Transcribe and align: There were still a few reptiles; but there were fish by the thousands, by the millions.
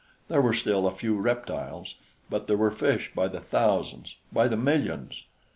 There 0.29 0.41
were 0.41 0.55
still 0.55 0.87
a 0.87 0.91
few 0.91 1.15
reptiles; 1.19 1.93
but 2.27 2.47
there 2.47 2.57
were 2.57 2.71
fish 2.71 3.11
by 3.13 3.27
the 3.27 3.39
thousands, 3.39 4.15
by 4.33 4.47
the 4.47 4.57
millions. 4.57 5.25